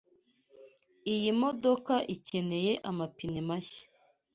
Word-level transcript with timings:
Iyi 1.13 1.29
modoka 1.41 1.93
ikeneye 2.15 2.71
amapine 2.89 3.39
mashya. 3.49 3.85